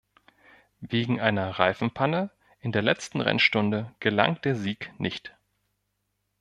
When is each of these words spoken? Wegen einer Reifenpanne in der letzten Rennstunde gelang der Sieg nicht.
Wegen 0.79 1.19
einer 1.19 1.47
Reifenpanne 1.59 2.31
in 2.59 2.71
der 2.71 2.81
letzten 2.81 3.21
Rennstunde 3.21 3.93
gelang 3.99 4.41
der 4.41 4.55
Sieg 4.55 4.91
nicht. 4.99 5.37